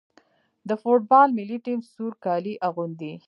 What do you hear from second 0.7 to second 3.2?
فوټبال ملي ټیم سور کالي اغوندي.